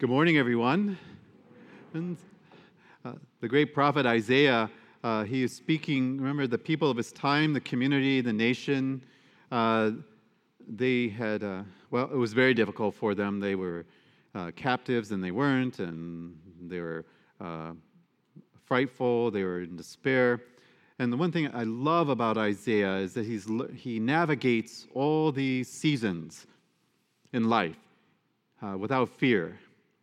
Good 0.00 0.10
morning, 0.10 0.38
everyone. 0.38 0.96
And, 1.92 2.16
uh, 3.04 3.14
the 3.40 3.48
great 3.48 3.74
prophet 3.74 4.06
Isaiah, 4.06 4.70
uh, 5.02 5.24
he 5.24 5.42
is 5.42 5.52
speaking, 5.52 6.18
remember, 6.18 6.46
the 6.46 6.56
people 6.56 6.88
of 6.88 6.96
his 6.96 7.10
time, 7.10 7.52
the 7.52 7.60
community, 7.60 8.20
the 8.20 8.32
nation, 8.32 9.02
uh, 9.50 9.90
they 10.68 11.08
had, 11.08 11.42
uh, 11.42 11.64
well, 11.90 12.08
it 12.12 12.16
was 12.16 12.32
very 12.32 12.54
difficult 12.54 12.94
for 12.94 13.16
them. 13.16 13.40
They 13.40 13.56
were 13.56 13.86
uh, 14.36 14.52
captives 14.54 15.10
and 15.10 15.20
they 15.22 15.32
weren't, 15.32 15.80
and 15.80 16.38
they 16.68 16.78
were 16.78 17.04
uh, 17.40 17.72
frightful, 18.66 19.32
they 19.32 19.42
were 19.42 19.62
in 19.62 19.74
despair. 19.74 20.42
And 21.00 21.12
the 21.12 21.16
one 21.16 21.32
thing 21.32 21.50
I 21.52 21.64
love 21.64 22.08
about 22.08 22.38
Isaiah 22.38 22.98
is 22.98 23.14
that 23.14 23.26
he's, 23.26 23.48
he 23.74 23.98
navigates 23.98 24.86
all 24.94 25.32
these 25.32 25.68
seasons 25.68 26.46
in 27.32 27.48
life 27.48 27.80
without 28.76 29.08
fear, 29.08 29.58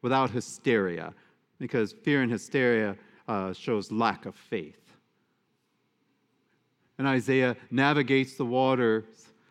without 0.05 0.29
hysteria, 0.29 1.11
because 1.57 1.91
fear 1.91 2.21
and 2.21 2.32
hysteria 2.32 2.96
uh, 3.27 3.51
shows 3.54 3.91
lack 3.91 4.27
of 4.27 4.36
faith. 4.36 4.83
And 7.00 7.07
Isaiah 7.07 7.57
navigates 7.71 8.36
the 8.36 8.46
waters 8.46 9.05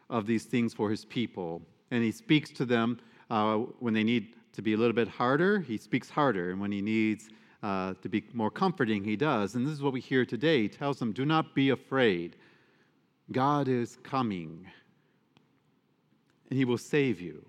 of 0.08 0.28
these 0.28 0.44
things 0.44 0.72
for 0.72 0.88
his 0.88 1.04
people, 1.04 1.60
and 1.90 2.04
he 2.04 2.12
speaks 2.12 2.50
to 2.50 2.64
them 2.64 3.00
uh, 3.30 3.56
when 3.80 3.94
they 3.94 4.04
need 4.04 4.36
to 4.52 4.62
be 4.62 4.74
a 4.74 4.76
little 4.76 4.92
bit 4.92 5.08
harder, 5.08 5.58
he 5.58 5.76
speaks 5.76 6.08
harder, 6.08 6.52
and 6.52 6.60
when 6.60 6.70
he 6.70 6.80
needs 6.80 7.30
uh, 7.64 7.94
to 8.00 8.08
be 8.08 8.22
more 8.32 8.52
comforting, 8.52 9.02
he 9.02 9.16
does. 9.16 9.56
And 9.56 9.66
this 9.66 9.74
is 9.74 9.82
what 9.82 9.92
we 9.92 10.00
hear 10.00 10.24
today. 10.24 10.62
He 10.62 10.68
tells 10.68 11.00
them, 11.00 11.10
Do 11.10 11.24
not 11.24 11.52
be 11.52 11.70
afraid. 11.70 12.36
God 13.32 13.66
is 13.66 13.98
coming, 14.04 14.68
and 16.48 16.56
he 16.56 16.64
will 16.64 16.78
save 16.78 17.20
you. 17.20 17.44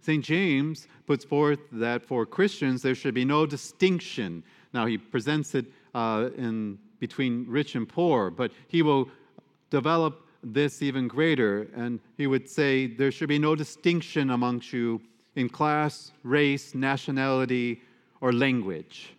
St. 0.00 0.24
James 0.24 0.86
puts 1.06 1.24
forth 1.24 1.60
that 1.72 2.04
for 2.04 2.24
Christians 2.24 2.82
there 2.82 2.94
should 2.94 3.14
be 3.14 3.24
no 3.24 3.46
distinction. 3.46 4.42
Now, 4.72 4.86
he 4.86 4.98
presents 4.98 5.54
it 5.54 5.66
uh, 5.94 6.30
in 6.36 6.78
between 7.00 7.46
rich 7.48 7.74
and 7.74 7.88
poor, 7.88 8.30
but 8.30 8.52
he 8.68 8.82
will 8.82 9.08
develop 9.70 10.26
this 10.42 10.82
even 10.82 11.08
greater, 11.08 11.68
and 11.74 12.00
he 12.16 12.26
would 12.26 12.48
say 12.48 12.86
there 12.86 13.10
should 13.10 13.28
be 13.28 13.38
no 13.38 13.54
distinction 13.54 14.30
amongst 14.30 14.72
you 14.72 15.00
in 15.34 15.48
class, 15.48 16.12
race, 16.22 16.74
nationality, 16.74 17.82
or 18.20 18.32
language. 18.32 19.14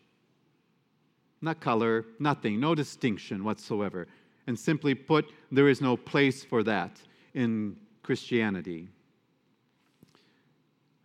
Not 1.41 1.59
color, 1.59 2.05
nothing, 2.19 2.59
no 2.59 2.75
distinction 2.75 3.43
whatsoever. 3.43 4.07
And 4.47 4.57
simply 4.57 4.95
put, 4.95 5.31
there 5.51 5.69
is 5.69 5.81
no 5.81 5.95
place 5.95 6.43
for 6.43 6.63
that 6.63 6.99
in 7.33 7.77
Christianity. 8.03 8.87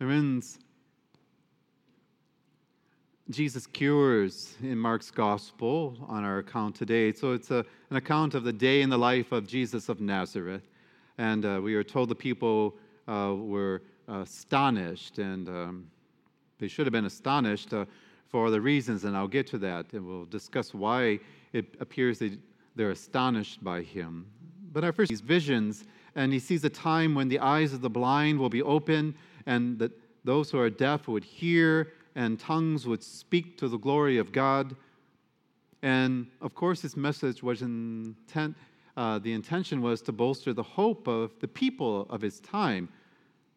Friends, 0.05 0.59
Jesus 3.31 3.65
cures 3.65 4.55
in 4.61 4.77
Mark's 4.77 5.09
gospel 5.09 5.97
on 6.07 6.23
our 6.23 6.37
account 6.37 6.75
today. 6.75 7.11
So 7.11 7.31
it's 7.31 7.49
a, 7.49 7.65
an 7.89 7.97
account 7.97 8.35
of 8.35 8.43
the 8.43 8.53
day 8.53 8.83
in 8.83 8.91
the 8.91 8.99
life 8.99 9.31
of 9.31 9.47
Jesus 9.47 9.89
of 9.89 10.01
Nazareth. 10.01 10.61
And 11.17 11.43
uh, 11.43 11.59
we 11.63 11.73
are 11.73 11.83
told 11.83 12.09
the 12.09 12.15
people 12.15 12.75
uh, 13.07 13.33
were 13.35 13.81
astonished 14.07 15.17
and 15.17 15.49
um, 15.49 15.87
they 16.59 16.67
should 16.67 16.85
have 16.85 16.93
been 16.93 17.05
astonished 17.05 17.73
uh, 17.73 17.85
for 18.27 18.51
the 18.51 18.61
reasons, 18.61 19.05
and 19.05 19.17
I'll 19.17 19.27
get 19.27 19.47
to 19.47 19.57
that, 19.57 19.91
and 19.93 20.05
we'll 20.05 20.25
discuss 20.25 20.71
why 20.71 21.19
it 21.51 21.65
appears 21.79 22.19
that 22.19 22.37
they're 22.75 22.91
astonished 22.91 23.63
by 23.63 23.81
him. 23.81 24.27
But 24.71 24.83
our 24.83 24.91
first, 24.91 25.09
these 25.09 25.21
visions, 25.21 25.85
and 26.13 26.31
he 26.31 26.37
sees 26.37 26.63
a 26.63 26.69
time 26.69 27.15
when 27.15 27.27
the 27.27 27.39
eyes 27.39 27.73
of 27.73 27.81
the 27.81 27.89
blind 27.89 28.37
will 28.37 28.49
be 28.49 28.61
open, 28.61 29.15
and 29.45 29.79
that 29.79 29.91
those 30.23 30.49
who 30.49 30.59
are 30.59 30.69
deaf 30.69 31.07
would 31.07 31.23
hear, 31.23 31.93
and 32.15 32.39
tongues 32.39 32.87
would 32.87 33.03
speak 33.03 33.57
to 33.57 33.67
the 33.67 33.77
glory 33.77 34.17
of 34.17 34.31
God. 34.31 34.75
And 35.81 36.27
of 36.41 36.55
course, 36.55 36.81
this 36.81 36.97
message 36.97 37.43
was 37.43 37.61
intent. 37.61 38.55
Uh, 38.97 39.19
the 39.19 39.33
intention 39.33 39.81
was 39.81 40.01
to 40.03 40.11
bolster 40.11 40.53
the 40.53 40.63
hope 40.63 41.07
of 41.07 41.31
the 41.39 41.47
people 41.47 42.07
of 42.09 42.21
his 42.21 42.39
time 42.39 42.89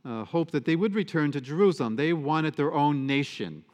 uh, 0.04 0.25
hope 0.25 0.50
that 0.50 0.65
they 0.65 0.77
would 0.77 0.94
return 0.94 1.31
to 1.32 1.41
Jerusalem. 1.41 1.97
They 1.97 2.12
wanted 2.12 2.54
their 2.54 2.72
own 2.72 3.06
nation 3.06 3.65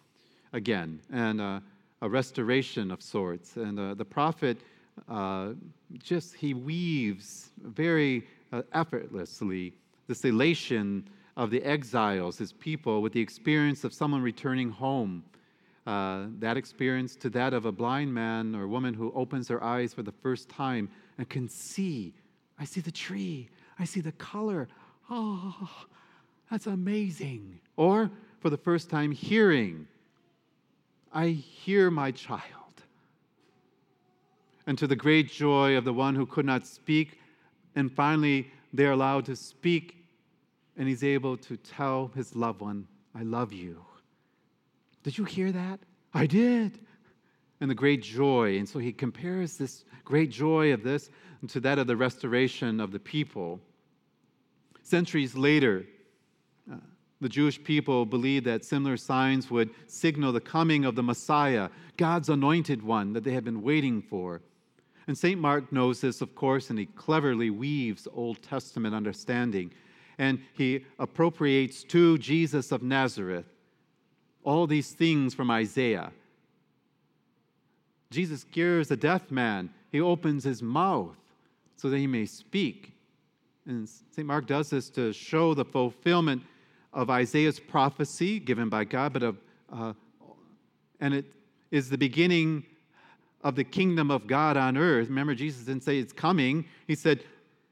again 0.53 1.01
and 1.13 1.41
uh, 1.41 1.61
a 2.03 2.09
restoration 2.09 2.91
of 2.91 3.03
sorts. 3.03 3.57
And 3.57 3.79
uh, 3.79 3.95
the 3.95 4.05
prophet 4.05 4.59
uh, 5.09 5.51
just, 5.99 6.35
he 6.35 6.55
weaves 6.55 7.51
very 7.63 8.27
uh, 8.53 8.63
effortlessly 8.73 9.75
this 10.07 10.25
elation 10.25 11.09
of 11.37 11.51
the 11.51 11.63
exiles, 11.63 12.39
his 12.39 12.53
people, 12.53 13.03
with 13.03 13.13
the 13.13 13.21
experience 13.21 13.85
of 13.85 13.93
someone 13.93 14.23
returning 14.23 14.71
home. 14.71 15.25
Uh, 15.87 16.27
that 16.39 16.57
experience 16.57 17.15
to 17.15 17.29
that 17.29 17.53
of 17.53 17.67
a 17.67 17.73
blind 17.73 18.13
man 18.13 18.55
or 18.55 18.67
woman 18.67 18.95
who 18.95 19.13
opens 19.15 19.49
their 19.49 19.63
eyes 19.63 19.93
for 19.93 20.03
the 20.03 20.13
first 20.13 20.49
time 20.49 20.89
and 21.19 21.29
can 21.29 21.47
see. 21.49 22.15
I 22.59 22.65
see 22.65 22.81
the 22.81 22.91
tree. 22.91 23.51
I 23.79 23.85
see 23.85 24.01
the 24.01 24.13
color. 24.13 24.69
Oh, 25.11 25.69
that's 26.51 26.67
amazing. 26.67 27.61
Or 27.77 28.11
for 28.41 28.49
the 28.49 28.57
first 28.57 28.89
time, 28.89 29.11
hearing. 29.13 29.87
I 31.13 31.29
hear 31.29 31.91
my 31.91 32.11
child. 32.13 32.43
And 34.67 34.79
to 34.79 34.87
the 34.87 34.97
great 34.97 35.31
joy 35.31 35.77
of 35.77 35.85
the 35.85 35.93
one 35.93 36.15
who 36.15 36.25
could 36.25 36.47
not 36.47 36.67
speak, 36.67 37.19
and 37.77 37.93
finally 37.93 38.51
they're 38.73 38.93
allowed 38.93 39.27
to 39.27 39.37
speak, 39.37 40.04
and 40.77 40.89
he's 40.89 41.05
able 41.05 41.37
to 41.39 41.57
tell 41.57 42.11
his 42.15 42.35
loved 42.35 42.61
one, 42.61 42.87
I 43.15 43.23
love 43.23 43.53
you. 43.53 43.85
Did 45.03 45.19
you 45.19 45.25
hear 45.25 45.53
that? 45.53 45.81
I 46.13 46.27
did. 46.27 46.81
And 47.61 47.71
the 47.71 47.75
great 47.75 48.03
joy. 48.03 48.59
And 48.59 48.69
so 48.69 48.79
he 48.79 48.93
compares 48.93 49.57
this 49.57 49.85
great 50.05 50.31
joy 50.31 50.73
of 50.73 50.83
this 50.83 51.11
to 51.49 51.61
that 51.61 51.79
of 51.79 51.87
the 51.87 51.97
restoration 51.97 52.81
of 52.81 52.91
the 52.91 52.99
people. 52.99 53.61
Centuries 54.83 55.35
later, 55.35 55.85
uh, 56.71 56.77
the 57.21 57.29
Jewish 57.29 57.63
people 57.63 58.05
believed 58.07 58.47
that 58.47 58.65
similar 58.65 58.97
signs 58.97 59.51
would 59.51 59.71
signal 59.87 60.33
the 60.33 60.41
coming 60.41 60.85
of 60.85 60.95
the 60.95 61.03
Messiah, 61.03 61.69
God's 61.97 62.29
anointed 62.29 62.83
one 62.83 63.13
that 63.13 63.25
they 63.25 63.33
had 63.33 63.45
been 63.45 63.63
waiting 63.63 64.03
for. 64.03 64.43
And 65.07 65.17
St. 65.17 65.39
Mark 65.39 65.71
knows 65.71 66.01
this, 66.01 66.21
of 66.21 66.35
course, 66.35 66.71
and 66.71 66.79
he 66.79 66.87
cleverly 66.87 67.51
weaves 67.51 68.09
Old 68.15 68.43
Testament 68.43 68.95
understanding. 68.95 69.71
And 70.19 70.41
he 70.55 70.85
appropriates 70.99 71.83
to 71.85 72.19
Jesus 72.19 72.73
of 72.73 72.83
Nazareth 72.83 73.47
all 74.45 74.67
these 74.67 74.93
things 74.93 75.35
from 75.35 75.51
Isaiah. 75.51 76.13
Jesus 78.11 78.45
cures 78.45 78.91
a 78.91 78.97
deaf 78.97 79.31
man, 79.31 79.71
he 79.91 80.01
opens 80.01 80.45
his 80.45 80.63
mouth 80.63 81.17
so 81.77 81.91
that 81.91 81.99
he 81.99 82.07
may 82.07 82.27
speak. 82.27 82.93
And 83.67 83.89
St. 83.89 84.27
Mark 84.27 84.47
does 84.47 84.71
this 84.71 84.91
to 84.91 85.13
show 85.13 85.55
the 85.55 85.65
fulfillment 85.65 86.43
of 86.93 87.11
Isaiah's 87.11 87.59
prophecy 87.59 88.39
given 88.39 88.69
by 88.69 88.85
God, 88.85 89.13
but 89.13 89.23
of, 89.23 89.39
uh, 89.73 89.95
and 91.01 91.15
it 91.15 91.25
is 91.71 91.89
the 91.91 91.99
beginning 91.99 92.65
of 93.43 93.57
the 93.57 93.65
kingdom 93.65 94.11
of 94.11 94.27
God 94.27 94.57
on 94.57 94.77
earth. 94.77 95.09
Remember, 95.09 95.35
Jesus 95.35 95.65
didn't 95.65 95.83
say 95.83 95.99
it's 95.99 96.13
coming, 96.13 96.65
He 96.87 96.95
said, 96.95 97.25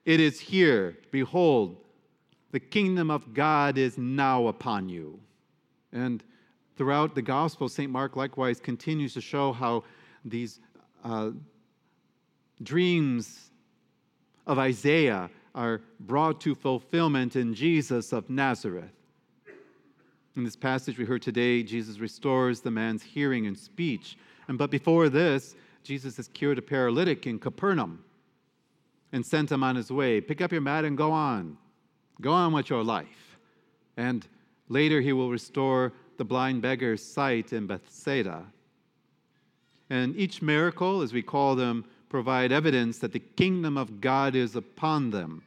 It 0.04 0.18
is 0.18 0.40
here. 0.40 0.98
Behold, 1.10 1.76
the 2.52 2.60
kingdom 2.60 3.10
of 3.10 3.34
God 3.34 3.78
is 3.78 3.98
now 3.98 4.46
upon 4.46 4.88
you. 4.88 5.18
And 5.92 6.22
throughout 6.76 7.14
the 7.14 7.22
gospel, 7.22 7.68
St. 7.68 7.90
Mark 7.90 8.14
likewise 8.14 8.60
continues 8.60 9.14
to 9.14 9.20
show 9.20 9.52
how 9.52 9.84
these 10.24 10.60
uh, 11.02 11.30
dreams 12.62 13.50
of 14.46 14.58
Isaiah 14.58 15.30
are 15.54 15.80
brought 16.00 16.40
to 16.42 16.54
fulfillment 16.54 17.36
in 17.36 17.54
Jesus 17.54 18.12
of 18.12 18.28
Nazareth. 18.30 18.92
In 20.36 20.44
this 20.44 20.56
passage 20.56 20.96
we 20.98 21.04
heard 21.04 21.20
today, 21.20 21.62
Jesus 21.62 21.98
restores 21.98 22.60
the 22.60 22.70
man's 22.70 23.02
hearing 23.02 23.46
and 23.46 23.58
speech. 23.58 24.16
And 24.48 24.56
but 24.56 24.70
before 24.70 25.08
this, 25.08 25.54
Jesus 25.82 26.16
has 26.16 26.28
cured 26.28 26.58
a 26.58 26.62
paralytic 26.62 27.26
in 27.26 27.38
Capernaum 27.38 28.02
and 29.12 29.24
sent 29.24 29.52
him 29.52 29.62
on 29.62 29.76
his 29.76 29.90
way. 29.90 30.20
Pick 30.20 30.40
up 30.40 30.52
your 30.52 30.62
mat 30.62 30.84
and 30.84 30.96
go 30.96 31.12
on. 31.12 31.58
Go 32.22 32.32
on 32.32 32.52
with 32.52 32.70
your 32.70 32.82
life. 32.82 33.36
And 33.96 34.26
later 34.68 35.00
he 35.02 35.12
will 35.12 35.30
restore 35.30 35.92
the 36.16 36.24
blind 36.24 36.62
beggar's 36.62 37.04
sight 37.04 37.52
in 37.52 37.66
Bethsaida. 37.66 38.44
And 39.90 40.16
each 40.16 40.40
miracle, 40.40 41.02
as 41.02 41.12
we 41.12 41.20
call 41.20 41.54
them, 41.54 41.84
provide 42.08 42.52
evidence 42.52 42.98
that 42.98 43.12
the 43.12 43.18
kingdom 43.18 43.76
of 43.76 44.00
God 44.00 44.34
is 44.34 44.56
upon 44.56 45.10
them 45.10 45.42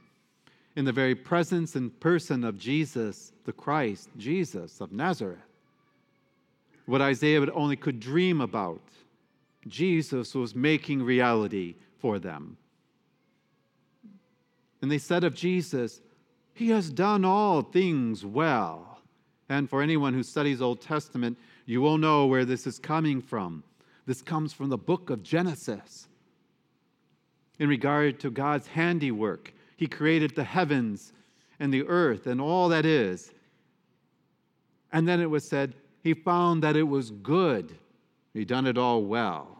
in 0.75 0.85
the 0.85 0.91
very 0.91 1.15
presence 1.15 1.75
and 1.75 1.97
person 1.99 2.43
of 2.43 2.59
Jesus, 2.59 3.31
the 3.45 3.53
Christ, 3.53 4.09
Jesus 4.17 4.81
of 4.81 4.91
Nazareth. 4.91 5.39
What 6.85 7.01
Isaiah 7.01 7.51
only 7.53 7.75
could 7.75 7.99
dream 7.99 8.41
about, 8.41 8.81
Jesus 9.67 10.35
was 10.35 10.53
making 10.53 11.01
reality 11.01 11.75
for 11.97 12.19
them. 12.19 12.57
And 14.81 14.91
they 14.91 14.99
said 14.99 15.23
of 15.23 15.33
Jesus, 15.33 16.01
He 16.55 16.69
has 16.69 16.89
done 16.89 17.25
all 17.25 17.61
things 17.61 18.25
well. 18.25 19.01
And 19.49 19.69
for 19.69 19.81
anyone 19.81 20.13
who 20.13 20.23
studies 20.23 20.61
Old 20.61 20.81
Testament, 20.81 21.37
you 21.65 21.81
will 21.81 21.97
know 21.97 22.25
where 22.25 22.45
this 22.45 22.65
is 22.65 22.79
coming 22.79 23.21
from. 23.21 23.61
This 24.05 24.21
comes 24.21 24.53
from 24.53 24.69
the 24.69 24.77
book 24.77 25.09
of 25.09 25.21
Genesis. 25.21 26.07
In 27.59 27.67
regard 27.67 28.19
to 28.21 28.31
God's 28.31 28.67
handiwork, 28.67 29.53
He 29.75 29.85
created 29.85 30.33
the 30.33 30.45
heavens 30.45 31.11
and 31.59 31.73
the 31.73 31.85
earth 31.87 32.25
and 32.25 32.39
all 32.39 32.69
that 32.69 32.85
is. 32.85 33.33
And 34.93 35.05
then 35.05 35.19
it 35.19 35.29
was 35.29 35.45
said, 35.45 35.75
He 36.03 36.13
found 36.13 36.63
that 36.63 36.77
it 36.77 36.83
was 36.83 37.11
good. 37.11 37.77
He 38.33 38.45
done 38.45 38.65
it 38.65 38.77
all 38.77 39.03
well. 39.03 39.57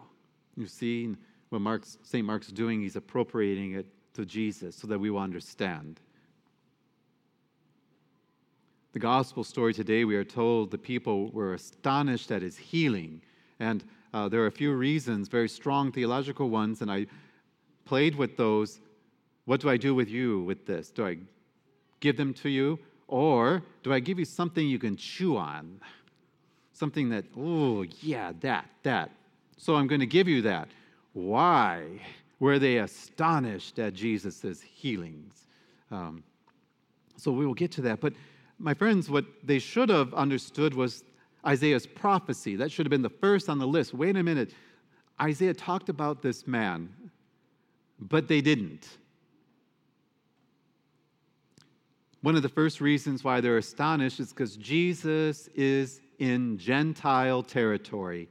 You 0.56 0.66
see 0.66 1.14
what 1.50 1.84
St. 2.02 2.24
Mark's 2.24 2.48
doing? 2.48 2.80
He's 2.80 2.96
appropriating 2.96 3.74
it 3.74 3.86
to 4.14 4.24
Jesus 4.24 4.74
so 4.74 4.86
that 4.86 4.98
we 4.98 5.10
will 5.10 5.20
understand. 5.20 6.00
The 8.96 9.00
gospel 9.00 9.44
story 9.44 9.74
today, 9.74 10.06
we 10.06 10.16
are 10.16 10.24
told 10.24 10.70
the 10.70 10.78
people 10.78 11.30
were 11.32 11.52
astonished 11.52 12.30
at 12.30 12.40
his 12.40 12.56
healing. 12.56 13.20
And 13.60 13.84
uh, 14.14 14.30
there 14.30 14.40
are 14.40 14.46
a 14.46 14.50
few 14.50 14.72
reasons, 14.72 15.28
very 15.28 15.50
strong 15.50 15.92
theological 15.92 16.48
ones, 16.48 16.80
and 16.80 16.90
I 16.90 17.04
played 17.84 18.14
with 18.14 18.38
those. 18.38 18.80
What 19.44 19.60
do 19.60 19.68
I 19.68 19.76
do 19.76 19.94
with 19.94 20.08
you 20.08 20.40
with 20.44 20.64
this? 20.64 20.88
Do 20.88 21.06
I 21.06 21.18
give 22.00 22.16
them 22.16 22.32
to 22.32 22.48
you? 22.48 22.78
Or 23.06 23.62
do 23.82 23.92
I 23.92 24.00
give 24.00 24.18
you 24.18 24.24
something 24.24 24.66
you 24.66 24.78
can 24.78 24.96
chew 24.96 25.36
on? 25.36 25.78
Something 26.72 27.10
that, 27.10 27.26
oh, 27.36 27.84
yeah, 28.00 28.32
that, 28.40 28.64
that. 28.82 29.10
So 29.58 29.74
I'm 29.74 29.88
going 29.88 30.00
to 30.00 30.06
give 30.06 30.26
you 30.26 30.40
that. 30.40 30.68
Why 31.12 32.00
were 32.40 32.58
they 32.58 32.78
astonished 32.78 33.78
at 33.78 33.92
Jesus' 33.92 34.62
healings? 34.62 35.34
Um, 35.90 36.24
so 37.18 37.30
we 37.30 37.44
will 37.44 37.52
get 37.52 37.70
to 37.72 37.82
that. 37.82 38.00
But 38.00 38.14
my 38.58 38.74
friends, 38.74 39.10
what 39.10 39.24
they 39.42 39.58
should 39.58 39.88
have 39.88 40.14
understood 40.14 40.74
was 40.74 41.04
Isaiah's 41.46 41.86
prophecy. 41.86 42.56
That 42.56 42.72
should 42.72 42.86
have 42.86 42.90
been 42.90 43.02
the 43.02 43.10
first 43.10 43.48
on 43.48 43.58
the 43.58 43.66
list. 43.66 43.94
Wait 43.94 44.16
a 44.16 44.22
minute. 44.22 44.52
Isaiah 45.20 45.54
talked 45.54 45.88
about 45.88 46.22
this 46.22 46.46
man, 46.46 46.90
but 47.98 48.28
they 48.28 48.40
didn't. 48.40 48.98
One 52.22 52.34
of 52.34 52.42
the 52.42 52.48
first 52.48 52.80
reasons 52.80 53.22
why 53.22 53.40
they're 53.40 53.58
astonished 53.58 54.20
is 54.20 54.30
because 54.30 54.56
Jesus 54.56 55.48
is 55.54 56.00
in 56.18 56.58
Gentile 56.58 57.42
territory. 57.42 58.28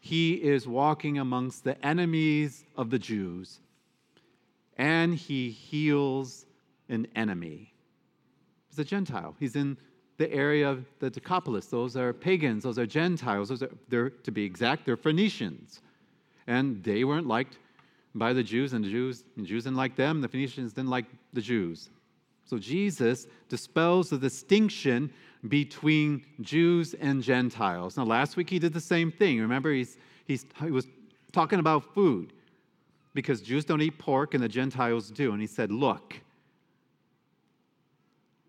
He 0.00 0.34
is 0.34 0.66
walking 0.66 1.18
amongst 1.18 1.64
the 1.64 1.84
enemies 1.84 2.64
of 2.76 2.90
the 2.90 2.98
Jews, 2.98 3.60
and 4.76 5.14
he 5.14 5.50
heals 5.50 6.46
an 6.88 7.06
enemy. 7.16 7.72
A 8.78 8.84
Gentile. 8.84 9.34
He's 9.38 9.56
in 9.56 9.76
the 10.18 10.30
area 10.32 10.68
of 10.68 10.84
the 10.98 11.10
Decapolis. 11.10 11.66
Those 11.66 11.96
are 11.96 12.12
pagans, 12.12 12.64
those 12.64 12.78
are 12.78 12.86
Gentiles. 12.86 13.48
Those 13.48 13.62
are, 13.62 13.70
they're, 13.88 14.10
to 14.10 14.30
be 14.30 14.44
exact, 14.44 14.84
they're 14.84 14.96
Phoenicians. 14.96 15.80
And 16.46 16.82
they 16.82 17.04
weren't 17.04 17.26
liked 17.26 17.58
by 18.14 18.32
the 18.32 18.42
Jews, 18.42 18.72
and 18.72 18.84
the 18.84 18.90
Jews, 18.90 19.24
the 19.36 19.44
Jews 19.44 19.64
didn't 19.64 19.76
like 19.76 19.94
them, 19.94 20.20
the 20.20 20.28
Phoenicians 20.28 20.72
didn't 20.72 20.90
like 20.90 21.04
the 21.32 21.40
Jews. 21.40 21.90
So 22.44 22.58
Jesus 22.58 23.26
dispels 23.48 24.10
the 24.10 24.18
distinction 24.18 25.12
between 25.48 26.24
Jews 26.40 26.94
and 26.94 27.22
Gentiles. 27.22 27.96
Now, 27.96 28.04
last 28.04 28.36
week 28.36 28.50
he 28.50 28.58
did 28.58 28.72
the 28.72 28.80
same 28.80 29.12
thing. 29.12 29.40
Remember, 29.40 29.72
he's, 29.72 29.98
he's, 30.26 30.46
he 30.64 30.70
was 30.70 30.86
talking 31.32 31.60
about 31.60 31.94
food 31.94 32.32
because 33.14 33.40
Jews 33.40 33.64
don't 33.64 33.82
eat 33.82 33.98
pork 33.98 34.34
and 34.34 34.42
the 34.42 34.48
Gentiles 34.48 35.10
do. 35.10 35.32
And 35.32 35.40
he 35.40 35.46
said, 35.46 35.70
Look, 35.70 36.20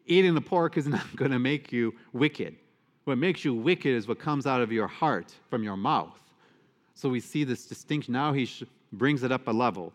eating 0.09 0.33
the 0.33 0.41
pork 0.41 0.77
is 0.77 0.87
not 0.97 1.15
going 1.15 1.31
to 1.31 1.39
make 1.39 1.71
you 1.71 1.93
wicked. 2.13 2.55
What 3.05 3.17
makes 3.17 3.45
you 3.45 3.53
wicked 3.53 3.95
is 3.95 4.07
what 4.07 4.19
comes 4.19 4.45
out 4.45 4.61
of 4.61 4.71
your 4.71 4.87
heart 4.87 5.33
from 5.49 5.63
your 5.63 5.77
mouth. 5.77 6.19
So 6.95 7.07
we 7.07 7.19
see 7.19 7.43
this 7.43 7.65
distinction. 7.65 8.13
Now 8.13 8.33
he 8.33 8.49
brings 8.91 9.23
it 9.23 9.31
up 9.31 9.47
a 9.47 9.51
level 9.51 9.93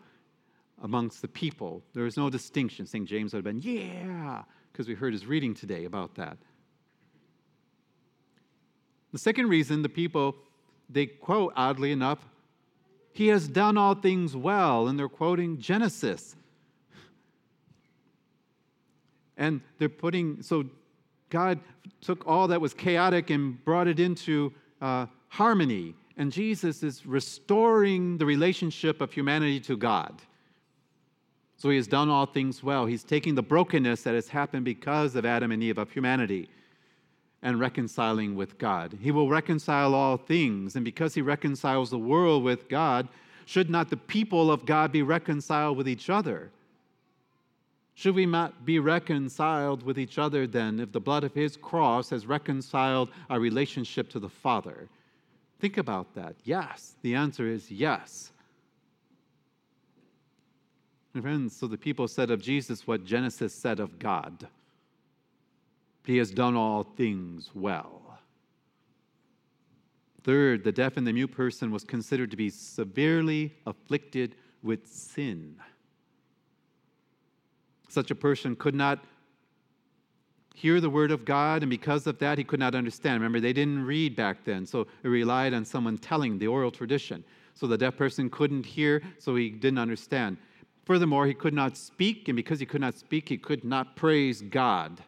amongst 0.83 1.21
the 1.21 1.27
people. 1.27 1.81
There 1.93 2.05
is 2.05 2.17
no 2.17 2.29
distinction. 2.29 2.85
St. 2.85 3.07
James 3.07 3.33
would 3.33 3.45
have 3.45 3.61
been, 3.61 3.61
yeah, 3.61 4.43
because 4.71 4.87
we 4.87 4.95
heard 4.95 5.13
his 5.13 5.25
reading 5.25 5.53
today 5.53 5.85
about 5.85 6.15
that. 6.15 6.37
The 9.13 9.19
second 9.19 9.47
reason 9.47 9.81
the 9.81 9.87
people, 9.87 10.35
they 10.89 11.05
quote, 11.05 11.53
oddly 11.55 11.91
enough, 11.91 12.19
he 13.13 13.27
has 13.27 13.47
done 13.47 13.77
all 13.77 13.95
things 13.95 14.35
well, 14.35 14.89
and 14.89 14.99
they're 14.99 15.07
quoting 15.07 15.57
Genesis. 15.57 16.35
And 19.37 19.61
they're 19.77 19.89
putting, 19.89 20.41
so 20.41 20.65
God 21.29 21.59
took 22.01 22.25
all 22.27 22.47
that 22.47 22.61
was 22.61 22.73
chaotic 22.73 23.29
and 23.29 23.63
brought 23.65 23.87
it 23.87 23.99
into 23.99 24.53
uh, 24.81 25.07
harmony. 25.27 25.93
And 26.17 26.31
Jesus 26.31 26.83
is 26.83 27.05
restoring 27.05 28.17
the 28.17 28.25
relationship 28.25 29.01
of 29.01 29.11
humanity 29.11 29.59
to 29.61 29.75
God. 29.75 30.21
So 31.57 31.69
he 31.69 31.77
has 31.77 31.87
done 31.87 32.09
all 32.09 32.25
things 32.25 32.63
well. 32.63 32.85
He's 32.85 33.03
taking 33.03 33.35
the 33.35 33.43
brokenness 33.43 34.03
that 34.03 34.13
has 34.13 34.27
happened 34.27 34.65
because 34.65 35.15
of 35.15 35.25
Adam 35.25 35.51
and 35.51 35.63
Eve, 35.63 35.77
of 35.77 35.91
humanity, 35.91 36.49
and 37.41 37.59
reconciling 37.59 38.35
with 38.35 38.57
God. 38.57 38.97
He 39.01 39.11
will 39.11 39.29
reconcile 39.29 39.93
all 39.93 40.17
things. 40.17 40.75
And 40.75 40.83
because 40.83 41.13
he 41.13 41.21
reconciles 41.21 41.89
the 41.89 41.99
world 41.99 42.43
with 42.43 42.67
God, 42.67 43.07
should 43.45 43.69
not 43.69 43.89
the 43.89 43.97
people 43.97 44.51
of 44.51 44.65
God 44.65 44.91
be 44.91 45.01
reconciled 45.01 45.77
with 45.77 45.87
each 45.87 46.09
other? 46.09 46.51
Should 47.97 48.15
we 48.15 48.25
not 48.25 48.65
be 48.65 48.77
reconciled 48.77 49.83
with 49.83 49.97
each 49.97 50.19
other 50.19 50.45
then 50.45 50.81
if 50.81 50.91
the 50.91 50.99
blood 50.99 51.23
of 51.23 51.33
his 51.33 51.55
cross 51.55 52.09
has 52.09 52.27
reconciled 52.27 53.09
our 53.29 53.39
relationship 53.39 54.09
to 54.09 54.19
the 54.19 54.29
Father? 54.29 54.89
Think 55.59 55.77
about 55.77 56.13
that. 56.15 56.35
Yes. 56.43 56.97
The 57.01 57.15
answer 57.15 57.47
is 57.47 57.71
yes. 57.71 58.33
And 61.13 61.23
friends, 61.23 61.55
so 61.55 61.67
the 61.67 61.77
people 61.77 62.09
said 62.09 62.29
of 62.29 62.41
Jesus 62.41 62.85
what 62.85 63.05
Genesis 63.05 63.53
said 63.55 63.79
of 63.79 63.97
God 63.97 64.47
He 66.03 66.17
has 66.17 66.29
done 66.29 66.55
all 66.55 66.83
things 66.83 67.49
well. 67.55 68.19
Third, 70.23 70.65
the 70.65 70.71
deaf 70.71 70.97
and 70.97 71.07
the 71.07 71.13
mute 71.13 71.31
person 71.31 71.71
was 71.71 71.85
considered 71.85 72.31
to 72.31 72.37
be 72.37 72.49
severely 72.49 73.55
afflicted 73.65 74.35
with 74.61 74.85
sin. 74.85 75.55
Such 77.95 78.11
a 78.11 78.15
person 78.15 78.57
could 78.57 78.75
not 78.75 79.05
hear 80.53 80.81
the 80.81 80.89
word 80.89 81.11
of 81.11 81.23
God, 81.23 81.63
and 81.63 81.69
because 81.69 82.07
of 82.07 82.19
that, 82.19 82.37
he 82.37 82.43
could 82.43 82.59
not 82.59 82.75
understand. 82.75 83.21
Remember, 83.21 83.39
they 83.39 83.53
didn't 83.53 83.85
read 83.85 84.17
back 84.17 84.43
then, 84.43 84.65
so 84.65 84.85
it 85.01 85.07
relied 85.07 85.53
on 85.53 85.63
someone 85.63 85.97
telling 85.97 86.37
the 86.37 86.45
oral 86.45 86.71
tradition. 86.71 87.23
So 87.53 87.67
the 87.67 87.77
deaf 87.77 87.95
person 87.95 88.29
couldn't 88.29 88.65
hear, 88.65 89.01
so 89.17 89.37
he 89.37 89.49
didn't 89.49 89.79
understand. 89.79 90.35
Furthermore, 90.83 91.25
he 91.25 91.33
could 91.33 91.53
not 91.53 91.77
speak, 91.77 92.27
and 92.27 92.35
because 92.35 92.59
he 92.59 92.65
could 92.65 92.81
not 92.81 92.97
speak, 92.97 93.29
he 93.29 93.37
could 93.37 93.63
not 93.63 93.95
praise 93.95 94.41
God 94.41 95.01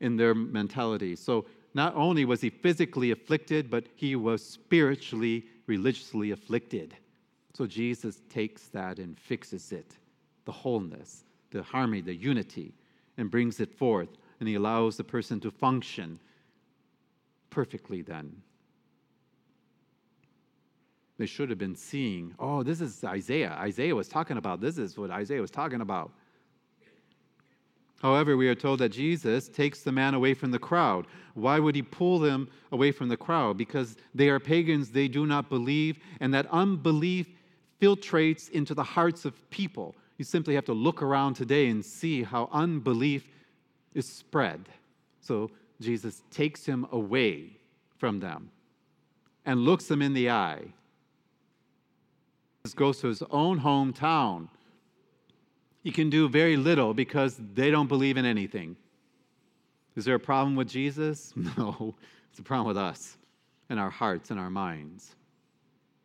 in 0.00 0.18
their 0.18 0.34
mentality. 0.34 1.16
So 1.16 1.46
not 1.72 1.94
only 1.94 2.26
was 2.26 2.42
he 2.42 2.50
physically 2.50 3.10
afflicted, 3.10 3.70
but 3.70 3.86
he 3.96 4.16
was 4.16 4.46
spiritually, 4.46 5.46
religiously 5.66 6.32
afflicted. 6.32 6.94
So 7.54 7.66
Jesus 7.66 8.20
takes 8.28 8.66
that 8.66 8.98
and 8.98 9.18
fixes 9.18 9.72
it, 9.72 9.96
the 10.44 10.52
wholeness 10.52 11.23
the 11.58 11.62
harmony, 11.62 12.00
the 12.00 12.14
unity, 12.14 12.74
and 13.16 13.30
brings 13.30 13.60
it 13.60 13.72
forth. 13.72 14.08
And 14.40 14.48
he 14.48 14.56
allows 14.56 14.96
the 14.96 15.04
person 15.04 15.40
to 15.40 15.50
function 15.50 16.18
perfectly 17.50 18.02
then. 18.02 18.42
They 21.16 21.26
should 21.26 21.48
have 21.50 21.58
been 21.58 21.76
seeing, 21.76 22.34
oh, 22.40 22.64
this 22.64 22.80
is 22.80 23.04
Isaiah. 23.04 23.56
Isaiah 23.60 23.94
was 23.94 24.08
talking 24.08 24.36
about 24.36 24.60
this 24.60 24.78
is 24.78 24.98
what 24.98 25.10
Isaiah 25.10 25.40
was 25.40 25.52
talking 25.52 25.80
about. 25.80 26.10
However, 28.02 28.36
we 28.36 28.48
are 28.48 28.54
told 28.54 28.80
that 28.80 28.90
Jesus 28.90 29.48
takes 29.48 29.82
the 29.82 29.92
man 29.92 30.12
away 30.12 30.34
from 30.34 30.50
the 30.50 30.58
crowd. 30.58 31.06
Why 31.34 31.58
would 31.58 31.76
he 31.76 31.82
pull 31.82 32.18
them 32.18 32.50
away 32.72 32.90
from 32.90 33.08
the 33.08 33.16
crowd? 33.16 33.56
Because 33.56 33.96
they 34.14 34.28
are 34.28 34.40
pagans, 34.40 34.90
they 34.90 35.08
do 35.08 35.24
not 35.24 35.48
believe, 35.48 36.00
and 36.20 36.34
that 36.34 36.46
unbelief 36.50 37.28
filtrates 37.80 38.50
into 38.50 38.74
the 38.74 38.82
hearts 38.82 39.24
of 39.24 39.48
people. 39.50 39.94
You 40.16 40.24
simply 40.24 40.54
have 40.54 40.64
to 40.66 40.72
look 40.72 41.02
around 41.02 41.34
today 41.34 41.68
and 41.68 41.84
see 41.84 42.22
how 42.22 42.48
unbelief 42.52 43.28
is 43.94 44.06
spread. 44.06 44.68
So 45.20 45.50
Jesus 45.80 46.22
takes 46.30 46.64
him 46.64 46.86
away 46.92 47.56
from 47.98 48.20
them 48.20 48.50
and 49.44 49.60
looks 49.60 49.86
them 49.86 50.02
in 50.02 50.14
the 50.14 50.30
eye. 50.30 50.62
Jesus 52.64 52.74
goes 52.74 53.00
to 53.00 53.08
his 53.08 53.22
own 53.30 53.60
hometown. 53.60 54.48
He 55.82 55.90
can 55.90 56.08
do 56.08 56.28
very 56.28 56.56
little 56.56 56.94
because 56.94 57.38
they 57.54 57.70
don't 57.70 57.88
believe 57.88 58.16
in 58.16 58.24
anything. 58.24 58.76
Is 59.96 60.04
there 60.04 60.14
a 60.14 60.20
problem 60.20 60.56
with 60.56 60.68
Jesus? 60.68 61.32
No, 61.56 61.94
it's 62.30 62.40
a 62.40 62.42
problem 62.42 62.66
with 62.66 62.76
us 62.78 63.16
and 63.70 63.78
our 63.78 63.90
hearts 63.90 64.30
and 64.30 64.40
our 64.40 64.50
minds. 64.50 65.14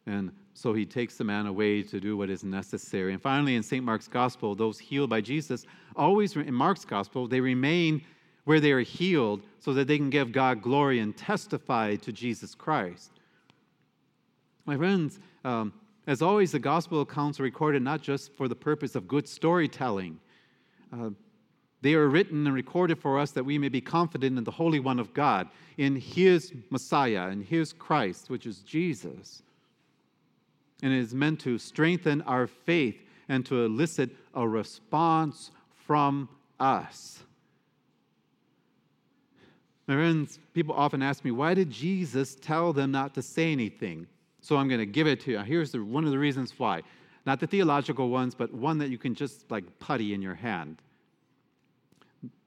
And 0.09 0.31
so 0.55 0.73
he 0.73 0.85
takes 0.85 1.17
the 1.17 1.23
man 1.23 1.45
away 1.45 1.83
to 1.83 1.99
do 1.99 2.17
what 2.17 2.31
is 2.31 2.43
necessary. 2.43 3.13
And 3.13 3.21
finally, 3.21 3.55
in 3.55 3.61
St. 3.61 3.85
Mark's 3.85 4.07
Gospel, 4.07 4.55
those 4.55 4.79
healed 4.79 5.09
by 5.09 5.21
Jesus 5.21 5.67
always, 5.95 6.35
in 6.35 6.53
Mark's 6.53 6.83
Gospel, 6.83 7.27
they 7.27 7.39
remain 7.39 8.01
where 8.45 8.59
they 8.59 8.71
are 8.71 8.79
healed 8.79 9.43
so 9.59 9.71
that 9.73 9.87
they 9.87 9.97
can 9.97 10.09
give 10.09 10.31
God 10.31 10.63
glory 10.63 10.99
and 10.99 11.15
testify 11.15 11.95
to 11.97 12.11
Jesus 12.11 12.55
Christ. 12.55 13.11
My 14.65 14.75
friends, 14.75 15.19
um, 15.45 15.73
as 16.07 16.23
always, 16.23 16.53
the 16.53 16.59
gospel 16.59 17.01
accounts 17.01 17.39
are 17.39 17.43
recorded 17.43 17.83
not 17.83 18.01
just 18.01 18.33
for 18.33 18.47
the 18.47 18.55
purpose 18.55 18.95
of 18.95 19.07
good 19.07 19.27
storytelling. 19.27 20.19
Uh, 20.91 21.11
they 21.81 21.93
are 21.93 22.07
written 22.07 22.47
and 22.47 22.55
recorded 22.55 22.97
for 22.97 23.19
us 23.19 23.29
that 23.31 23.43
we 23.43 23.59
may 23.59 23.69
be 23.69 23.81
confident 23.81 24.39
in 24.39 24.43
the 24.43 24.51
Holy 24.51 24.79
One 24.79 24.99
of 24.99 25.13
God, 25.13 25.49
in 25.77 25.95
His 25.95 26.51
Messiah, 26.71 27.29
in 27.29 27.43
His 27.43 27.71
Christ, 27.71 28.31
which 28.31 28.47
is 28.47 28.59
Jesus. 28.59 29.43
And 30.81 30.93
it 30.93 30.99
is 30.99 31.13
meant 31.13 31.39
to 31.41 31.57
strengthen 31.57 32.21
our 32.21 32.47
faith 32.47 33.01
and 33.27 33.45
to 33.47 33.65
elicit 33.65 34.11
a 34.33 34.47
response 34.47 35.51
from 35.85 36.29
us. 36.59 37.19
My 39.87 39.95
friends, 39.95 40.39
people 40.53 40.75
often 40.75 41.01
ask 41.01 41.25
me, 41.25 41.31
why 41.31 41.53
did 41.53 41.69
Jesus 41.71 42.35
tell 42.35 42.73
them 42.73 42.91
not 42.91 43.13
to 43.15 43.21
say 43.21 43.51
anything? 43.51 44.07
So 44.41 44.55
I'm 44.55 44.67
going 44.67 44.79
to 44.79 44.85
give 44.85 45.07
it 45.07 45.19
to 45.21 45.31
you. 45.31 45.39
Here's 45.39 45.71
the, 45.71 45.83
one 45.83 46.05
of 46.05 46.11
the 46.11 46.19
reasons 46.19 46.53
why. 46.57 46.83
Not 47.25 47.39
the 47.39 47.47
theological 47.47 48.09
ones, 48.09 48.33
but 48.35 48.53
one 48.53 48.77
that 48.77 48.89
you 48.89 48.97
can 48.97 49.15
just 49.15 49.49
like 49.51 49.79
putty 49.79 50.13
in 50.13 50.21
your 50.21 50.35
hand. 50.35 50.81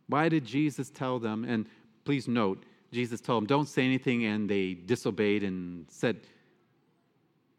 Why 0.06 0.28
did 0.28 0.44
Jesus 0.44 0.90
tell 0.90 1.18
them? 1.18 1.44
And 1.44 1.66
please 2.04 2.28
note, 2.28 2.64
Jesus 2.92 3.20
told 3.20 3.42
them, 3.42 3.46
don't 3.46 3.68
say 3.68 3.84
anything, 3.84 4.24
and 4.24 4.48
they 4.48 4.74
disobeyed 4.74 5.42
and 5.42 5.86
said, 5.88 6.20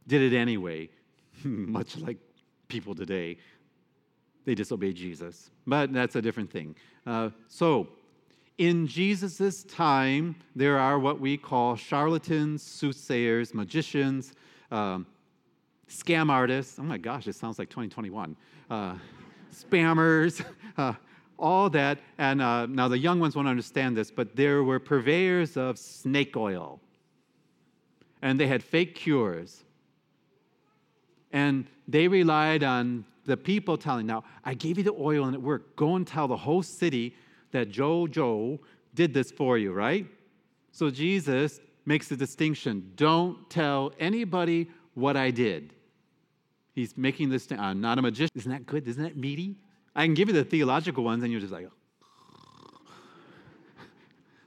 did 0.07 0.33
it 0.33 0.36
anyway, 0.36 0.89
much 1.43 1.98
like 1.98 2.17
people 2.67 2.95
today. 2.95 3.38
They 4.45 4.55
disobeyed 4.55 4.95
Jesus. 4.95 5.50
But 5.65 5.93
that's 5.93 6.15
a 6.15 6.22
different 6.22 6.51
thing. 6.51 6.75
Uh, 7.05 7.29
so, 7.48 7.88
in 8.57 8.88
Jesus' 8.88 9.63
time, 9.63 10.36
there 10.55 10.77
are 10.77 11.00
what 11.00 11.19
we 11.19 11.38
call 11.38 11.75
charlatans, 11.75 12.62
soothsayers, 12.62 13.53
magicians, 13.53 14.33
um, 14.72 15.05
scam 15.89 16.29
artists. 16.29 16.77
Oh 16.79 16.83
my 16.83 16.98
gosh, 16.98 17.27
it 17.27 17.36
sounds 17.36 17.57
like 17.57 17.69
2021. 17.69 18.36
Uh, 18.69 18.95
spammers, 19.53 20.45
uh, 20.77 20.93
all 21.39 21.69
that. 21.69 22.00
And 22.17 22.41
uh, 22.41 22.65
now 22.65 22.88
the 22.88 22.98
young 22.98 23.19
ones 23.19 23.36
won't 23.36 23.48
understand 23.48 23.95
this, 23.98 24.12
but 24.12 24.36
there 24.36 24.63
were 24.63 24.79
purveyors 24.79 25.57
of 25.57 25.77
snake 25.77 26.36
oil. 26.36 26.79
And 28.22 28.39
they 28.39 28.48
had 28.48 28.63
fake 28.63 28.95
cures. 28.95 29.63
And 31.34 31.66
they 31.88 32.08
relied 32.08 32.63
on 32.63 33.04
the 33.25 33.36
people 33.36 33.78
telling, 33.78 34.06
now, 34.06 34.24
I 34.46 34.54
gave 34.54 34.78
you 34.78 34.84
the 34.84 34.94
oil 34.94 35.25
and 35.25 35.36
it 35.36 35.42
worked. 35.42 35.75
Go 35.75 35.96
and 35.96 36.08
tell 36.08 36.28
the 36.28 36.38
whole 36.38 36.63
city 36.63 37.16
that 37.52 37.70
Joe 37.70 38.08
Joe 38.08 38.60
did 38.94 39.13
this 39.13 39.32
for 39.32 39.58
you, 39.58 39.74
right? 39.74 40.06
So 40.72 40.90
Jesus 40.90 41.60
makes 41.86 42.12
a 42.12 42.16
distinction. 42.16 42.92
Don't 42.96 43.50
tell 43.50 43.94
anybody 44.00 44.70
what 44.94 45.18
I 45.18 45.32
did. 45.32 45.74
He's 46.74 46.98
making 46.98 47.30
this, 47.30 47.48
I'm 47.52 47.82
not 47.82 48.00
a 48.00 48.02
magician. 48.02 48.32
Isn't 48.36 48.52
that 48.52 48.66
good? 48.66 48.88
Isn't 48.88 49.04
that 49.04 49.18
meaty? 49.18 49.58
I 49.96 50.06
can 50.06 50.13
give 50.13 50.28
you 50.28 50.34
the 50.34 50.44
theological 50.44 51.04
ones, 51.04 51.24
and 51.24 51.32
you're 51.32 51.42
just 51.42 51.54
like, 51.54 51.68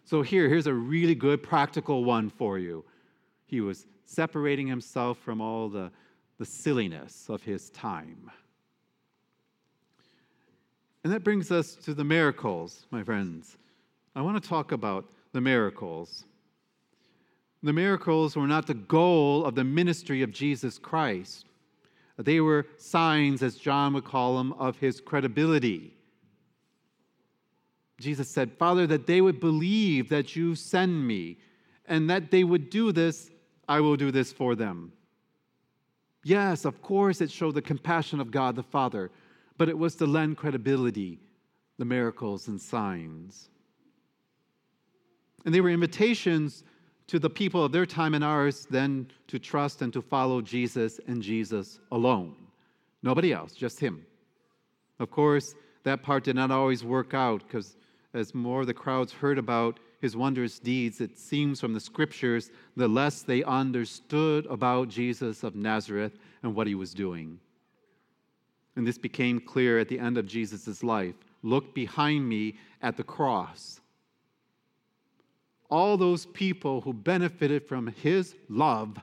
so 0.05 0.23
here, 0.23 0.49
here's 0.49 0.67
a 0.67 0.75
really 0.75 1.15
good 1.15 1.43
practical 1.43 2.05
one 2.05 2.31
for 2.31 2.59
you. 2.59 2.85
He 3.45 3.61
was 3.61 3.87
separating 4.05 4.67
himself 4.67 5.19
from 5.19 5.41
all 5.41 5.69
the, 5.69 5.91
the 6.39 6.45
silliness 6.45 7.27
of 7.29 7.43
his 7.43 7.71
time. 7.71 8.31
And 11.05 11.13
that 11.13 11.25
brings 11.25 11.53
us 11.53 11.77
to 11.77 11.95
the 11.95 12.05
miracles, 12.05 12.87
my 12.91 13.03
friends. 13.03 13.57
I 14.15 14.23
want 14.23 14.43
to 14.43 14.49
talk 14.49 14.73
about 14.73 15.05
the 15.33 15.41
miracles. 15.41 16.25
The 17.63 17.73
miracles 17.73 18.37
were 18.37 18.47
not 18.47 18.67
the 18.67 18.75
goal 18.75 19.45
of 19.45 19.55
the 19.55 19.65
ministry 19.65 20.23
of 20.23 20.33
Jesus 20.33 20.79
Christ. 20.79 21.47
They 22.19 22.41
were 22.41 22.67
signs, 22.77 23.43
as 23.43 23.57
John 23.57 23.93
would 23.95 24.05
call 24.05 24.37
them, 24.37 24.53
of 24.55 24.79
his 24.79 25.01
credibility. 25.01 25.95
Jesus 28.01 28.29
said, 28.29 28.53
Father, 28.53 28.87
that 28.87 29.07
they 29.07 29.21
would 29.21 29.41
believe 29.41 30.09
that 30.09 30.35
you 30.35 30.55
send 30.55 31.07
me, 31.07 31.39
and 31.87 32.11
that 32.11 32.31
they 32.31 32.45
would 32.45 32.69
do 32.69 32.93
this, 32.93 33.31
I 33.69 33.81
will 33.81 33.97
do 33.97 34.11
this 34.11 34.33
for 34.33 34.55
them. 34.55 34.93
Yes, 36.27 36.65
of 36.65 36.83
course, 36.83 37.21
it 37.21 37.31
showed 37.31 37.55
the 37.55 37.63
compassion 37.63 38.21
of 38.21 38.31
God 38.31 38.57
the 38.57 38.63
Father 38.63 39.11
but 39.59 39.69
it 39.69 39.79
was 39.79 39.95
to 39.97 40.07
lend 40.07 40.37
credibility, 40.37 41.19
the 41.79 41.85
miracles 41.85 42.49
and 42.49 42.61
signs. 42.61 43.49
And 45.45 45.55
they 45.55 45.61
were 45.61 45.71
invitations 45.71 46.65
to 47.07 47.19
the 47.19 47.31
people 47.31 47.65
of 47.65 47.73
their 47.73 47.87
time 47.87 48.15
and 48.15 48.25
ours 48.25 48.67
then 48.69 49.07
to 49.29 49.39
trust 49.39 49.81
and 49.83 49.93
to 49.93 50.03
follow 50.03 50.41
Jesus 50.41 51.01
and 51.07 51.23
Jesus 51.23 51.79
alone. 51.93 52.35
Nobody 53.03 53.33
else, 53.33 53.55
just 53.55 53.79
Him. 53.79 54.05
Of 54.99 55.11
course, 55.11 55.55
that 55.85 56.03
part 56.03 56.25
did 56.25 56.37
not 56.37 56.51
always 56.51 56.83
work 56.83 57.15
out 57.15 57.43
because 57.47 57.77
as 58.13 58.35
more 58.35 58.63
of 58.63 58.67
the 58.67 58.75
crowds 58.75 59.13
heard 59.13 59.39
about 59.39 59.79
his 60.01 60.17
wondrous 60.17 60.59
deeds, 60.59 61.01
it 61.01 61.19
seems 61.19 61.61
from 61.61 61.73
the 61.73 61.81
scriptures, 61.81 62.51
the 62.77 62.89
less 62.89 63.23
they 63.23 63.43
understood 63.45 64.47
about 64.47 64.89
Jesus 64.89 65.43
of 65.43 65.55
Nazareth 65.55 66.19
and 66.43 66.55
what 66.55 66.67
he 66.67 66.75
was 66.75 66.93
doing. 66.95 67.39
And 68.77 68.87
this 68.87 68.99
became 68.99 69.41
clear 69.41 69.79
at 69.79 69.89
the 69.89 69.99
end 69.99 70.19
of 70.19 70.27
Jesus' 70.27 70.83
life. 70.83 71.15
Look 71.43 71.75
behind 71.75 72.29
me 72.29 72.59
at 72.83 72.97
the 72.97 73.05
cross. 73.05 73.81
All 75.71 75.97
those 75.97 76.27
people 76.27 76.83
who 76.83 76.93
benefited 76.93 77.67
from 77.67 77.87
his 77.87 78.35
love, 78.49 78.99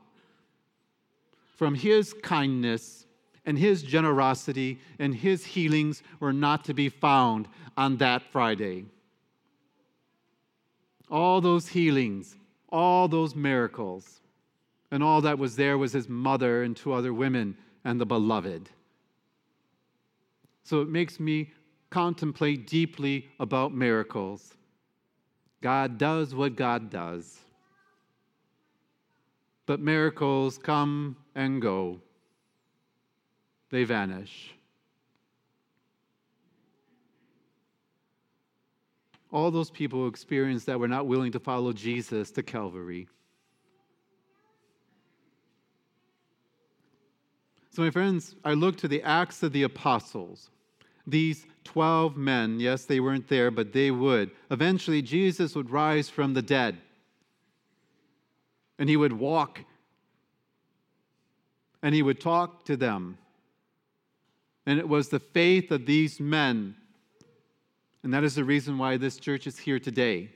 from 1.56 1.76
his 1.76 2.14
kindness, 2.14 3.06
and 3.46 3.58
his 3.58 3.84
generosity 3.84 4.80
and 5.00 5.14
his 5.14 5.46
healings 5.46 6.02
were 6.20 6.34
not 6.34 6.64
to 6.66 6.74
be 6.74 6.90
found 6.90 7.48
on 7.76 7.98
that 7.98 8.22
Friday. 8.22 8.86
All 11.10 11.42
those 11.42 11.68
healings, 11.68 12.36
all 12.70 13.08
those 13.08 13.36
miracles, 13.36 14.22
and 14.92 15.04
all 15.04 15.22
that 15.22 15.38
was 15.38 15.56
there 15.56 15.78
was 15.78 15.94
his 15.94 16.08
mother 16.08 16.64
and 16.64 16.76
two 16.76 16.94
other 16.94 17.14
women 17.14 17.58
and 17.84 18.00
the 18.00 18.06
beloved. 18.06 18.70
So 20.64 20.82
it 20.82 20.90
makes 20.90 21.20
me 21.20 21.52
contemplate 21.90 22.68
deeply 22.68 23.28
about 23.40 23.74
miracles. 23.74 24.56
God 25.62 25.98
does 25.98 26.34
what 26.34 26.56
God 26.56 26.90
does. 26.90 27.40
But 29.66 29.80
miracles 29.80 30.58
come 30.58 31.16
and 31.36 31.62
go, 31.62 32.02
they 33.70 33.84
vanish. 33.84 34.54
All 39.34 39.52
those 39.52 39.70
people 39.70 40.00
who 40.00 40.08
experienced 40.08 40.68
that 40.68 40.80
were 40.80 40.88
not 40.88 41.08
willing 41.08 41.34
to 41.34 41.40
follow 41.40 41.74
Jesus 41.74 42.32
to 42.32 42.44
Calvary. 42.44 43.10
So, 47.72 47.82
my 47.82 47.90
friends, 47.90 48.36
I 48.46 48.54
look 48.54 48.78
to 48.78 48.88
the 48.88 49.02
Acts 49.02 49.44
of 49.44 49.52
the 49.52 49.64
Apostles 49.64 50.50
these 51.06 51.46
12 51.66 52.16
men, 52.16 52.60
yes, 52.60 52.86
they 52.86 53.00
weren't 53.00 53.28
there, 53.28 53.52
but 53.52 53.74
they 53.74 53.92
would. 53.92 54.32
Eventually, 54.50 55.02
Jesus 55.02 55.56
would 55.56 55.70
rise 55.70 56.10
from 56.10 56.34
the 56.34 56.42
dead 56.42 56.78
and 58.80 58.90
he 58.90 58.98
would 58.98 59.14
walk 59.14 59.62
and 61.82 61.94
he 61.94 62.02
would 62.02 62.22
talk 62.22 62.66
to 62.66 62.78
them. 62.78 63.18
And 64.66 64.80
it 64.80 64.88
was 64.88 65.10
the 65.10 65.20
faith 65.20 65.72
of 65.72 65.86
these 65.86 66.20
men. 66.22 66.76
And 68.04 68.14
that 68.14 68.24
is 68.24 68.36
the 68.36 68.44
reason 68.44 68.78
why 68.78 68.98
this 68.98 69.18
church 69.18 69.48
is 69.48 69.58
here 69.58 69.80
today, 69.80 70.30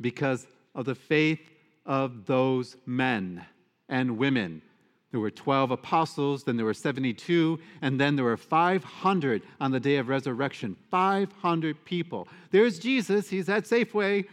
because 0.00 0.46
of 0.74 0.84
the 0.84 0.94
faith 0.94 1.40
of 1.84 2.26
those 2.26 2.76
men 2.86 3.44
and 3.88 4.16
women 4.16 4.62
there 5.10 5.20
were 5.20 5.30
12 5.30 5.70
apostles, 5.70 6.44
then 6.44 6.56
there 6.56 6.66
were 6.66 6.74
72, 6.74 7.58
and 7.80 7.98
then 7.98 8.14
there 8.14 8.26
were 8.26 8.36
500 8.36 9.42
on 9.58 9.70
the 9.70 9.80
day 9.80 9.96
of 9.96 10.08
resurrection. 10.08 10.76
500 10.90 11.84
people. 11.84 12.28
There's 12.50 12.78
Jesus, 12.78 13.30
he's 13.30 13.48
at 13.48 13.64
Safeway. 13.64 14.26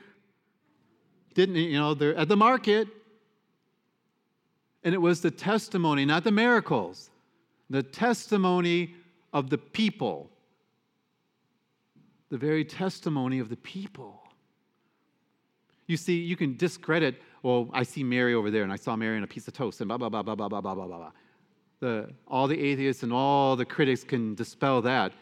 Didn't? 1.34 1.56
You 1.56 1.80
know, 1.80 1.94
they're 1.94 2.16
at 2.16 2.28
the 2.28 2.36
market. 2.36 2.90
And 4.84 4.94
it 4.94 5.00
was 5.00 5.22
the 5.22 5.32
testimony, 5.32 6.06
not 6.06 6.24
the 6.24 6.32
miracles, 6.32 7.10
the 7.70 7.82
testimony 7.82 8.96
of 9.34 9.50
the 9.50 9.58
people. 9.58 10.30
The 12.36 12.46
very 12.46 12.66
testimony 12.66 13.40
of 13.40 13.48
the 13.48 13.56
people. 13.56 14.22
You 15.88 15.96
see, 15.96 16.20
you 16.20 16.36
can 16.36 16.58
discredit 16.58 17.16
well, 17.42 17.70
I 17.72 17.84
see 17.84 18.04
Mary 18.04 18.34
over 18.34 18.52
there, 18.52 18.64
and 18.64 18.74
I 18.74 18.76
saw 18.76 18.98
Mary 18.98 19.16
on 19.16 19.24
a 19.24 19.28
piece 19.28 19.48
of 19.48 19.54
toast, 19.54 19.80
and 19.80 19.88
blah, 19.88 19.98
blah, 19.98 20.10
blah, 20.10 20.22
blah, 20.22 20.36
blah, 20.36 20.50
blah, 20.50 20.60
blah, 20.60 20.74
blah, 20.74 20.86
blah. 20.86 21.12
The, 21.80 22.10
all 22.28 22.50
the 22.50 22.62
atheists 22.62 23.04
and 23.04 23.14
all 23.14 23.56
the 23.56 23.64
critics 23.64 24.04
can 24.04 24.36
dispel 24.36 24.82
that. 24.82 25.14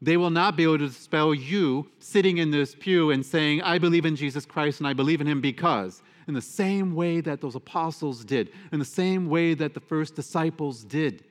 They 0.00 0.16
will 0.16 0.30
not 0.30 0.56
be 0.56 0.62
able 0.62 0.78
to 0.78 0.86
dispel 0.86 1.34
you 1.34 1.90
sitting 1.98 2.38
in 2.38 2.52
this 2.52 2.76
pew 2.76 3.10
and 3.10 3.26
saying, 3.26 3.62
I 3.62 3.78
believe 3.78 4.06
in 4.06 4.14
Jesus 4.14 4.46
Christ 4.46 4.78
and 4.78 4.86
I 4.86 4.92
believe 4.92 5.20
in 5.20 5.26
him 5.26 5.40
because, 5.40 6.00
in 6.28 6.34
the 6.34 6.40
same 6.40 6.94
way 6.94 7.20
that 7.22 7.40
those 7.40 7.56
apostles 7.56 8.24
did, 8.24 8.52
in 8.70 8.78
the 8.78 8.84
same 8.84 9.28
way 9.28 9.54
that 9.54 9.74
the 9.74 9.80
first 9.80 10.14
disciples 10.14 10.84
did. 10.84 11.24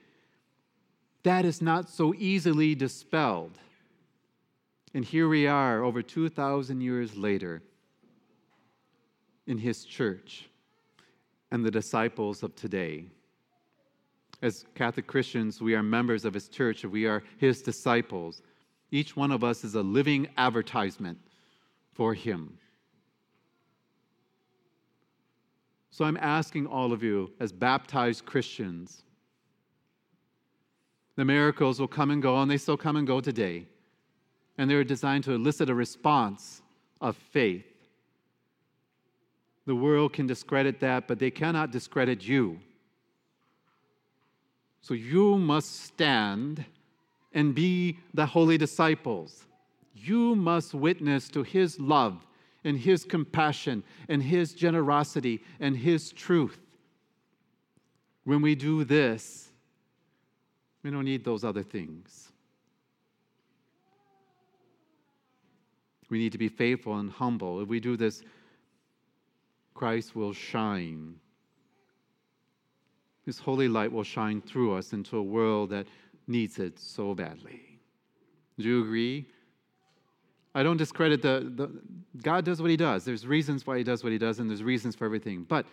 That 1.23 1.45
is 1.45 1.61
not 1.61 1.89
so 1.89 2.13
easily 2.17 2.75
dispelled. 2.75 3.57
And 4.93 5.05
here 5.05 5.29
we 5.29 5.47
are, 5.47 5.83
over 5.83 6.01
2,000 6.01 6.81
years 6.81 7.15
later, 7.15 7.61
in 9.47 9.57
his 9.57 9.85
church 9.85 10.49
and 11.51 11.65
the 11.65 11.71
disciples 11.71 12.43
of 12.43 12.55
today. 12.55 13.05
As 14.41 14.65
Catholic 14.75 15.07
Christians, 15.07 15.61
we 15.61 15.75
are 15.75 15.83
members 15.83 16.25
of 16.25 16.33
his 16.33 16.47
church, 16.47 16.83
we 16.83 17.05
are 17.05 17.23
his 17.37 17.61
disciples. 17.61 18.41
Each 18.91 19.15
one 19.15 19.31
of 19.31 19.43
us 19.43 19.63
is 19.63 19.75
a 19.75 19.81
living 19.81 20.27
advertisement 20.37 21.17
for 21.93 22.13
him. 22.13 22.57
So 25.91 26.05
I'm 26.05 26.17
asking 26.17 26.67
all 26.67 26.93
of 26.93 27.03
you, 27.03 27.31
as 27.39 27.51
baptized 27.51 28.25
Christians, 28.25 29.03
the 31.15 31.25
miracles 31.25 31.79
will 31.79 31.87
come 31.87 32.11
and 32.11 32.21
go, 32.21 32.41
and 32.41 32.49
they 32.49 32.57
still 32.57 32.77
come 32.77 32.95
and 32.95 33.05
go 33.05 33.21
today. 33.21 33.67
And 34.61 34.69
they're 34.69 34.83
designed 34.83 35.23
to 35.23 35.31
elicit 35.31 35.71
a 35.71 35.73
response 35.73 36.61
of 37.01 37.17
faith. 37.17 37.65
The 39.65 39.73
world 39.73 40.13
can 40.13 40.27
discredit 40.27 40.79
that, 40.81 41.07
but 41.07 41.17
they 41.17 41.31
cannot 41.31 41.71
discredit 41.71 42.23
you. 42.23 42.59
So 44.81 44.93
you 44.93 45.39
must 45.39 45.85
stand 45.85 46.63
and 47.33 47.55
be 47.55 47.97
the 48.13 48.27
holy 48.27 48.59
disciples. 48.59 49.47
You 49.95 50.35
must 50.35 50.75
witness 50.75 51.27
to 51.29 51.41
his 51.41 51.79
love 51.79 52.23
and 52.63 52.77
his 52.77 53.03
compassion 53.03 53.81
and 54.09 54.21
his 54.21 54.53
generosity 54.53 55.43
and 55.59 55.75
his 55.75 56.11
truth. 56.11 56.59
When 58.25 58.43
we 58.43 58.53
do 58.53 58.83
this, 58.83 59.49
we 60.83 60.91
don't 60.91 61.05
need 61.05 61.25
those 61.25 61.43
other 61.43 61.63
things. 61.63 62.31
We 66.11 66.19
need 66.19 66.33
to 66.33 66.37
be 66.37 66.49
faithful 66.49 66.97
and 66.97 67.09
humble. 67.09 67.61
If 67.61 67.69
we 67.69 67.79
do 67.79 67.95
this, 67.95 68.21
Christ 69.73 70.13
will 70.13 70.33
shine. 70.33 71.15
His 73.25 73.39
holy 73.39 73.69
light 73.69 73.91
will 73.91 74.03
shine 74.03 74.41
through 74.41 74.75
us 74.75 74.91
into 74.91 75.17
a 75.17 75.23
world 75.23 75.69
that 75.69 75.87
needs 76.27 76.59
it 76.59 76.77
so 76.77 77.15
badly. 77.15 77.61
Do 78.59 78.67
you 78.67 78.83
agree? 78.83 79.25
I 80.53 80.63
don't 80.63 80.75
discredit 80.75 81.21
the, 81.21 81.49
the 81.55 81.71
God 82.21 82.43
does 82.43 82.61
what 82.61 82.69
he 82.69 82.77
does. 82.77 83.05
There's 83.05 83.25
reasons 83.25 83.65
why 83.65 83.77
he 83.77 83.83
does 83.85 84.03
what 84.03 84.11
he 84.11 84.17
does, 84.17 84.39
and 84.39 84.49
there's 84.49 84.63
reasons 84.63 84.95
for 84.95 85.05
everything. 85.05 85.45
But 85.47 85.65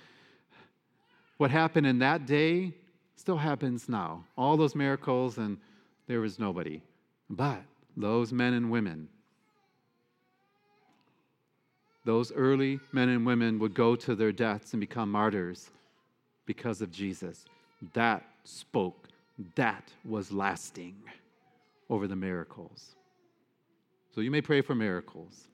what 1.39 1.51
happened 1.51 1.87
in 1.87 1.99
that 1.99 2.27
day 2.27 2.73
still 3.17 3.37
happens 3.37 3.89
now. 3.89 4.25
All 4.37 4.57
those 4.57 4.77
miracles, 4.77 5.39
and 5.39 5.59
there 6.07 6.21
was 6.21 6.39
nobody. 6.39 6.81
But 7.29 7.63
those 7.97 8.33
men 8.33 8.55
and 8.55 8.71
women, 8.71 9.09
those 12.09 12.33
early 12.33 12.81
men 12.91 13.11
and 13.11 13.27
women 13.27 13.59
would 13.59 13.75
go 13.75 13.95
to 13.95 14.15
their 14.15 14.33
deaths 14.33 14.73
and 14.73 14.81
become 14.81 15.13
martyrs 15.13 15.69
because 16.47 16.81
of 16.81 16.91
Jesus. 16.91 17.45
That 17.93 18.25
spoke, 18.45 19.09
that 19.57 19.93
was 20.07 20.33
lasting 20.33 20.97
over 21.91 22.07
the 22.09 22.17
miracles. 22.17 22.95
So 24.15 24.23
you 24.23 24.31
may 24.31 24.41
pray 24.41 24.63
for 24.63 24.75
miracles. 24.75 25.49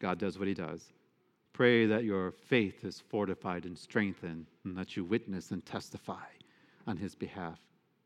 God 0.00 0.18
does 0.18 0.40
what 0.40 0.48
He 0.48 0.54
does. 0.54 0.82
Pray 1.52 1.86
that 1.86 2.02
your 2.02 2.32
faith 2.32 2.84
is 2.84 2.98
fortified 2.98 3.64
and 3.64 3.78
strengthened, 3.78 4.46
and 4.64 4.76
that 4.76 4.96
you 4.96 5.04
witness 5.04 5.52
and 5.52 5.64
testify 5.64 6.26
on 6.84 6.96
His 6.96 7.14
behalf. 7.14 7.60